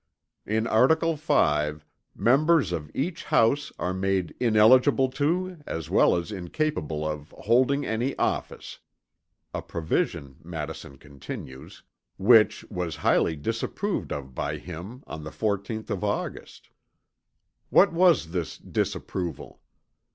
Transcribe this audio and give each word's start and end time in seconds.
"In 0.47 0.65
article 0.65 1.15
V, 1.15 1.73
members 2.15 2.71
of 2.71 2.89
each 2.95 3.25
house 3.25 3.71
are 3.77 3.93
made 3.93 4.33
ineligible 4.39 5.09
to 5.09 5.59
as 5.67 5.91
well 5.91 6.15
as 6.15 6.31
incapable 6.31 7.07
of 7.07 7.29
holding 7.41 7.85
any 7.85 8.15
office" 8.17 8.79
a 9.53 9.61
provision, 9.61 10.37
Madison 10.43 10.97
continues, 10.97 11.83
which 12.17 12.63
"was 12.71 12.95
highly 12.95 13.35
disapproved 13.35 14.11
of 14.11 14.33
by 14.33 14.57
him 14.57 15.03
on 15.05 15.23
the 15.23 15.29
14th 15.29 15.91
of 15.91 16.03
August." 16.03 16.71
What 17.69 17.93
was 17.93 18.31
this 18.31 18.57
disapproval? 18.57 19.61